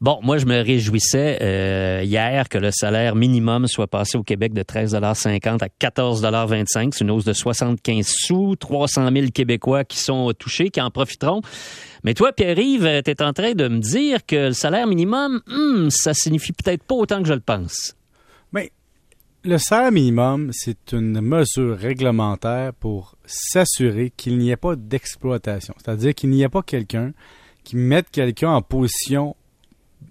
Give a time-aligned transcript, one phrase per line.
[0.00, 4.52] Bon, moi, je me réjouissais euh, hier que le salaire minimum soit passé au Québec
[4.52, 8.56] de 13,50 à 14,25 C'est une hausse de 75 sous.
[8.56, 11.42] 300 000 Québécois qui sont touchés, qui en profiteront.
[12.02, 15.90] Mais toi, Pierre-Yves, tu es en train de me dire que le salaire minimum, hmm,
[15.90, 17.94] ça signifie peut-être pas autant que je le pense.
[18.52, 18.72] Mais
[19.44, 25.74] le salaire minimum, c'est une mesure réglementaire pour s'assurer qu'il n'y ait pas d'exploitation.
[25.78, 27.12] C'est-à-dire qu'il n'y ait pas quelqu'un
[27.62, 29.36] qui mette quelqu'un en position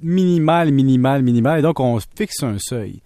[0.02, 1.60] minimal, minimal, minimal.
[1.60, 3.02] Et donc, on fixe un seuil.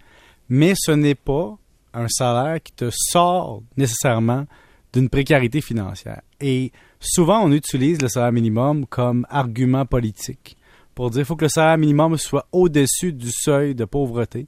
[0.50, 1.58] Mais ce n'est pas
[1.94, 4.46] un salaire qui te sort nécessairement
[4.94, 6.22] d'une précarité financière.
[6.40, 10.58] Et souvent, on utilise le salaire minimum comme argument politique
[10.96, 14.48] pour dire qu'il faut que le salaire minimum soit au-dessus du seuil de pauvreté.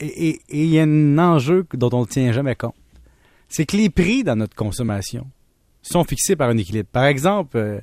[0.00, 2.74] Et il y a un enjeu dont on ne tient jamais compte.
[3.48, 5.26] C'est que les prix dans notre consommation
[5.82, 6.88] sont fixés par un équilibre.
[6.90, 7.80] Par exemple, euh,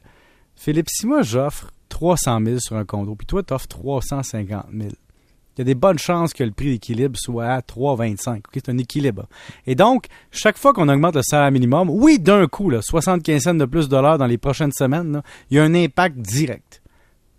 [0.56, 4.90] Philippe, si moi j'offre 300 000 sur un condo, puis toi, tu offres 350 000.
[4.90, 8.42] Il y a des bonnes chances que le prix d'équilibre soit à 3,25.
[8.54, 9.28] C'est un équilibre.
[9.66, 13.54] Et donc, chaque fois qu'on augmente le salaire minimum, oui, d'un coup, là, 75 cents
[13.54, 16.82] de plus de dollars dans les prochaines semaines, il y a un impact direct.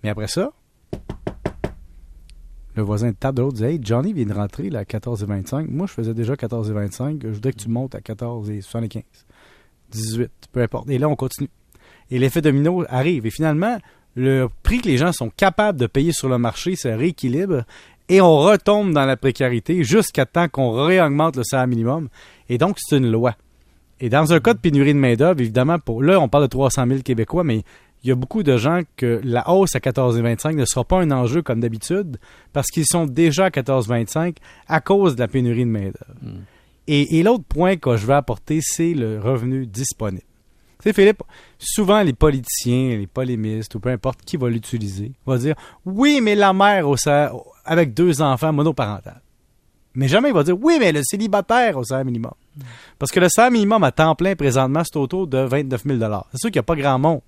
[0.03, 0.51] Mais après ça,
[2.77, 5.67] le voisin de table dit Hey, Johnny vient de rentrer là, à 14,25.
[5.69, 7.20] Moi, je faisais déjà 14,25.
[7.25, 9.03] Je voudrais que tu montes à 14,75.
[9.91, 10.89] 18, peu importe.
[10.89, 11.51] Et là, on continue.
[12.11, 13.27] Et l'effet domino arrive.
[13.27, 13.77] Et finalement,
[14.17, 17.64] le prix que les gens sont capables de payer sur le marché se rééquilibre
[18.09, 22.08] et on retombe dans la précarité jusqu'à temps qu'on réaugmente le salaire minimum.
[22.48, 23.34] Et donc, c'est une loi.
[24.00, 26.86] Et dans un cas de pénurie de main-d'œuvre, évidemment, pour là, on parle de 300
[26.86, 27.62] 000 Québécois, mais
[28.05, 31.11] il y a beaucoup de gens que la hausse à 14,25 ne sera pas un
[31.11, 32.19] enjeu comme d'habitude
[32.53, 34.36] parce qu'ils sont déjà à 14,25
[34.69, 36.14] à cause de la pénurie de main-d'œuvre.
[36.23, 36.42] Hmm.
[36.86, 40.23] Et, et l'autre point que je veux apporter, c'est le revenu disponible.
[40.87, 41.23] Sais, Philippe,
[41.59, 46.37] souvent les politiciens, les polémistes, ou peu importe qui va l'utiliser, va dire oui, mais
[46.37, 46.95] la mère au
[47.65, 49.20] avec deux enfants monoparentales.
[49.97, 52.31] Mais jamais il va dire oui, mais le célibataire au salaire minimum.
[53.01, 55.98] Parce que le salaire minimum à temps plein présentement, c'est autour de 29 000
[56.30, 57.20] C'est sûr qu'il n'y a pas grand monde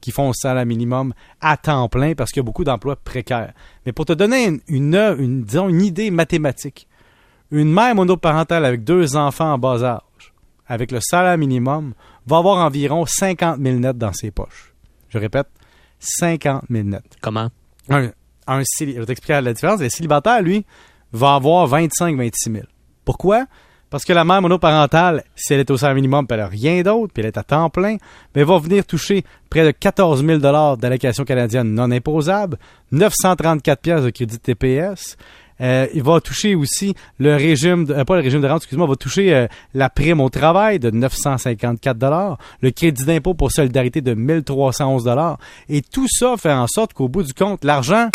[0.00, 3.52] qui font le salaire minimum à temps plein parce qu'il y a beaucoup d'emplois précaires.
[3.84, 6.86] Mais pour te donner une, une, disons, une idée mathématique,
[7.50, 10.32] une mère monoparentale avec deux enfants en bas âge,
[10.68, 11.94] avec le salaire minimum,
[12.26, 14.74] va avoir environ 50 000 nets dans ses poches.
[15.08, 15.48] Je répète,
[15.98, 17.02] 50 000 nets.
[17.20, 17.50] Comment?
[17.88, 18.10] Un,
[18.46, 19.80] un, je vais t'expliquer la différence.
[19.80, 20.64] Le célibataire, lui,
[21.12, 22.64] va avoir 25-26 000.
[23.04, 23.46] Pourquoi?
[23.92, 27.12] Parce que la mère monoparentale, si elle est au salaire minimum, elle n'a rien d'autre,
[27.12, 27.98] puis elle est à temps plein,
[28.34, 32.56] mais va venir toucher près de 14 000 d'allocation canadienne non imposable,
[32.90, 35.18] 934 pièces de crédit TPS,
[35.62, 38.86] euh, il va toucher aussi le régime, de, euh, pas le régime de rente, excuse-moi,
[38.86, 44.00] va toucher euh, la prime au travail de 954 dollars, le crédit d'impôt pour solidarité
[44.00, 48.10] de 1311 dollars, et tout ça fait en sorte qu'au bout du compte, l'argent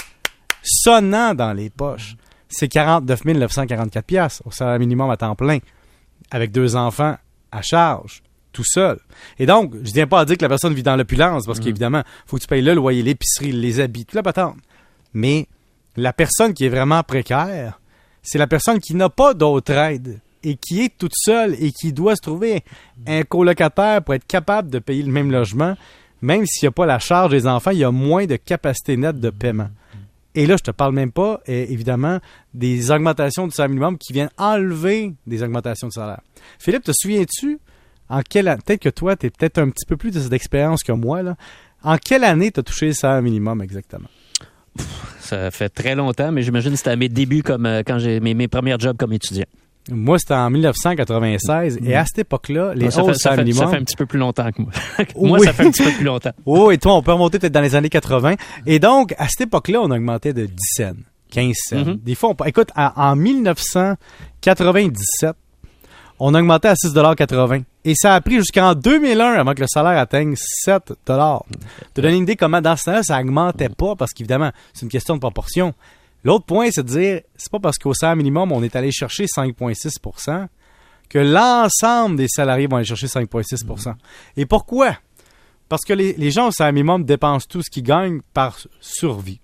[0.62, 2.18] sonnant dans les poches,
[2.50, 5.60] c'est 49 944 pièces au salaire minimum à temps plein,
[6.32, 7.16] avec deux enfants
[7.52, 8.22] à charge
[8.52, 9.00] tout seul.
[9.38, 11.64] Et donc, je viens pas à dire que la personne vit dans l'opulence, parce mmh.
[11.64, 14.56] qu'évidemment, il faut que tu payes le loyer, l'épicerie, les habits, tout la patente.
[15.14, 15.48] Mais
[15.98, 17.80] la personne qui est vraiment précaire,
[18.22, 21.92] c'est la personne qui n'a pas d'autre aide et qui est toute seule et qui
[21.92, 22.64] doit se trouver
[23.08, 25.76] un colocataire pour être capable de payer le même logement,
[26.22, 28.96] même s'il n'y a pas la charge des enfants, il y a moins de capacité
[28.96, 29.70] nette de paiement.
[30.36, 32.20] Et là, je te parle même pas, évidemment,
[32.54, 36.22] des augmentations du salaire minimum qui viennent enlever des augmentations de salaire.
[36.60, 37.60] Philippe, te souviens-tu,
[38.08, 40.34] en quelle année, peut-être que toi, tu es peut-être un petit peu plus de cette
[40.34, 41.36] expérience que moi, là.
[41.82, 44.10] En quelle année tu as touché le salaire minimum exactement?
[45.28, 48.20] Ça fait très longtemps, mais j'imagine que c'était à mes débuts comme euh, quand j'ai
[48.20, 49.46] mes, mes premiers jobs comme étudiant.
[49.90, 51.80] Moi, c'était en 1996.
[51.86, 53.66] Et à cette époque-là, les ça hausses fait, minimum...
[53.66, 54.72] Ça fait un petit peu plus longtemps que moi.
[55.16, 56.34] moi, ça fait un petit peu plus longtemps.
[56.46, 58.36] oh, et toi, on peut remonter peut-être dans les années 80.
[58.66, 60.92] Et donc, à cette époque-là, on augmentait de 10 cents,
[61.32, 61.78] 15 cents.
[61.78, 62.04] Mm-hmm.
[62.04, 62.46] Des fois, on...
[62.46, 65.36] écoute, en 1997,
[66.20, 70.00] on a augmenté à 6,80 Et ça a pris jusqu'en 2001 avant que le salaire
[70.00, 74.52] atteigne 7 Te donner une idée comment dans ce temps-là, ça augmentait pas parce qu'évidemment,
[74.74, 75.74] c'est une question de proportion.
[76.24, 79.26] L'autre point, c'est de dire, c'est pas parce qu'au salaire minimum, on est allé chercher
[79.26, 80.48] 5,6%
[81.10, 83.94] que l'ensemble des salariés vont aller chercher 5,6%
[84.36, 84.98] Et pourquoi?
[85.70, 89.40] Parce que les, gens au salaire minimum dépensent tout ce qu'ils gagnent par survie.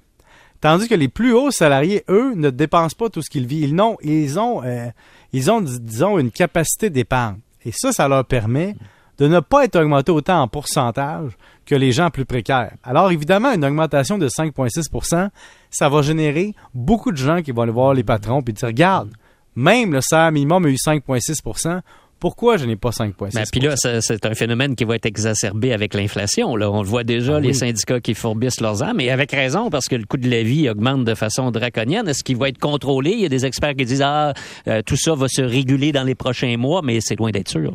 [0.64, 3.68] Tandis que les plus hauts salariés, eux, ne dépensent pas tout ce qu'ils vivent.
[3.68, 4.88] Ils, ont, ils ont euh,
[5.34, 7.40] ils ont, disons, une capacité d'épargne.
[7.66, 8.78] Et ça, ça leur permet
[9.18, 11.34] de ne pas être augmenté autant en pourcentage
[11.66, 12.72] que les gens plus précaires.
[12.82, 15.32] Alors évidemment, une augmentation de 5,6%
[15.70, 19.12] ça va générer beaucoup de gens qui vont aller voir les patrons et dire, regarde,
[19.58, 21.82] même le salaire minimum a eu 5,6
[22.24, 23.28] Pourquoi je n'ai pas 5 points?
[23.34, 26.56] Ben, puis là, c'est un phénomène qui va être exacerbé avec l'inflation.
[26.56, 29.70] Là, on le voit déjà, ah les syndicats qui fourbissent leurs âmes, et avec raison,
[29.70, 32.08] parce que le coût de la vie augmente de façon draconienne.
[32.08, 33.12] Est-ce qu'il va être contrôlé?
[33.12, 34.34] Il y a des experts qui disent, ah,
[34.70, 37.74] euh, tout ça va se réguler dans les prochains mois, mais c'est loin d'être sûr.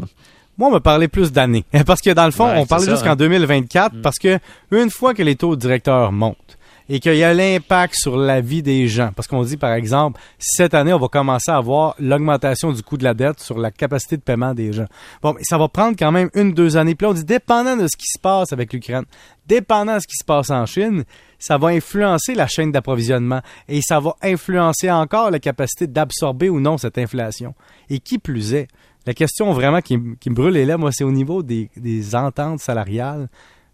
[0.56, 1.66] Moi, on me parlait plus d'années.
[1.86, 3.98] Parce que dans le fond, on parlait jusqu'en 2024, hein.
[4.02, 4.38] parce que
[4.70, 6.57] une fois que les taux directeurs montent,
[6.88, 9.10] et qu'il y a l'impact sur la vie des gens.
[9.14, 12.96] Parce qu'on dit, par exemple, cette année, on va commencer à voir l'augmentation du coût
[12.96, 14.86] de la dette sur la capacité de paiement des gens.
[15.22, 16.94] Bon, mais ça va prendre quand même une, deux années.
[16.94, 19.04] Puis là, on dit, dépendant de ce qui se passe avec l'Ukraine,
[19.46, 21.04] dépendant de ce qui se passe en Chine,
[21.38, 26.58] ça va influencer la chaîne d'approvisionnement et ça va influencer encore la capacité d'absorber ou
[26.58, 27.54] non cette inflation.
[27.90, 28.68] Et qui plus est,
[29.06, 33.28] la question vraiment qui, me brûle les lèvres, moi, c'est au niveau des ententes salariales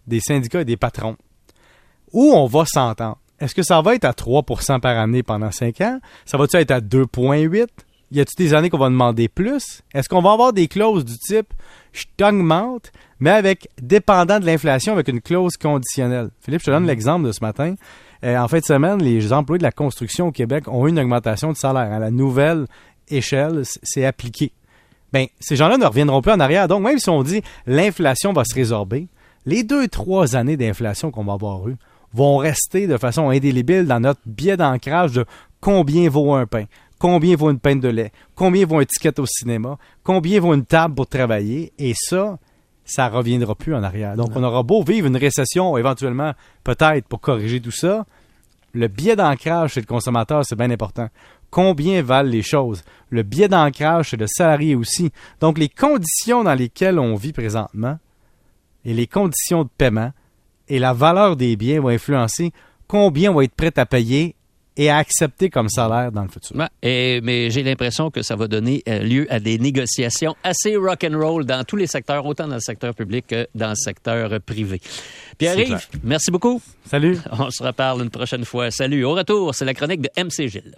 [0.06, 1.16] des syndicats et des patrons
[2.14, 3.18] où on va s'entendre?
[3.40, 5.98] Est-ce que ça va être à 3% par année pendant 5 ans?
[6.24, 7.66] Ça va-tu être à 2,8?
[8.12, 9.82] Y a-t-il des années qu'on va demander plus?
[9.92, 11.52] Est-ce qu'on va avoir des clauses du type
[11.92, 12.90] je t'augmente,
[13.20, 16.30] mais avec dépendant de l'inflation avec une clause conditionnelle?
[16.40, 16.88] Philippe, je te donne mm.
[16.88, 17.74] l'exemple de ce matin.
[18.24, 20.98] Euh, en fin de semaine, les employés de la construction au Québec ont eu une
[20.98, 21.92] augmentation de salaire.
[21.92, 22.66] À la nouvelle
[23.08, 24.52] échelle, c'est appliqué.
[25.12, 26.66] Bien, ces gens-là ne reviendront plus en arrière.
[26.68, 29.08] Donc, même si on dit l'inflation va se résorber,
[29.46, 31.76] les deux, trois années d'inflation qu'on va avoir eues,
[32.14, 35.24] vont rester de façon indélébile dans notre biais d'ancrage de
[35.60, 36.64] combien vaut un pain,
[36.98, 40.64] combien vaut une pinte de lait, combien vaut un ticket au cinéma, combien vaut une
[40.64, 42.38] table pour travailler, et ça,
[42.84, 44.16] ça reviendra plus en arrière.
[44.16, 46.32] Donc, on aura beau vivre une récession, éventuellement,
[46.62, 48.06] peut-être pour corriger tout ça,
[48.72, 51.08] le biais d'ancrage chez le consommateur, c'est bien important.
[51.50, 52.82] Combien valent les choses?
[53.10, 55.12] Le biais d'ancrage chez le salarié aussi.
[55.40, 57.98] Donc, les conditions dans lesquelles on vit présentement
[58.84, 60.12] et les conditions de paiement,
[60.68, 62.52] et la valeur des biens va influencer
[62.86, 64.34] combien on va être prêt à payer
[64.76, 66.56] et à accepter comme salaire dans le futur.
[66.82, 71.44] et, mais j'ai l'impression que ça va donner euh, lieu à des négociations assez rock'n'roll
[71.44, 74.80] dans tous les secteurs, autant dans le secteur public que dans le secteur privé.
[75.38, 76.60] Pierre-Yves, merci beaucoup.
[76.86, 77.18] Salut.
[77.30, 78.70] On se reparle une prochaine fois.
[78.70, 79.04] Salut.
[79.04, 80.72] Au retour, c'est la chronique de MC Gilles.